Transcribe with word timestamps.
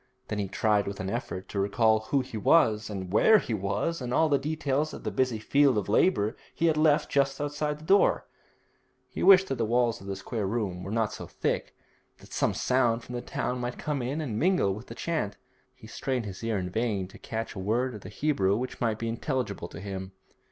Then 0.29 0.39
he 0.39 0.47
tried 0.47 0.87
with 0.87 0.99
an 0.99 1.11
effort 1.11 1.47
to 1.49 1.59
recall 1.59 1.99
who 2.09 2.21
he 2.21 2.35
was, 2.35 2.89
and 2.89 3.13
where 3.13 3.37
he 3.37 3.53
was, 3.53 4.01
and 4.01 4.11
all 4.11 4.29
the 4.29 4.39
details 4.39 4.95
of 4.95 5.03
the 5.03 5.11
busy 5.11 5.37
field 5.37 5.77
of 5.77 5.87
labour 5.87 6.35
he 6.55 6.65
had 6.65 6.75
left 6.75 7.11
just 7.11 7.39
outside 7.39 7.77
the 7.77 7.85
door. 7.85 8.25
He 9.11 9.21
wished 9.21 9.49
that 9.49 9.59
the 9.59 9.63
walls 9.65 10.01
of 10.01 10.07
the 10.07 10.15
square 10.15 10.47
room 10.47 10.81
were 10.83 10.89
not 10.89 11.13
so 11.13 11.27
thick, 11.27 11.75
that 12.17 12.33
some 12.33 12.55
sound 12.55 13.03
from 13.03 13.13
the 13.13 13.21
town 13.21 13.59
might 13.59 13.77
come 13.77 14.01
in 14.01 14.21
and 14.21 14.39
mingle 14.39 14.73
with 14.73 14.87
the 14.87 14.95
chant. 14.95 15.37
He 15.75 15.85
strained 15.85 16.25
his 16.25 16.43
ear 16.43 16.57
in 16.57 16.71
vain 16.71 17.07
to 17.09 17.19
catch 17.19 17.53
a 17.53 17.59
word 17.59 17.93
of 17.93 18.01
the 18.01 18.09
Hebrew 18.09 18.57
which 18.57 18.81
might 18.81 18.97
be 18.97 19.07
intelligible 19.07 19.67
to 19.67 19.79
him. 19.79 20.13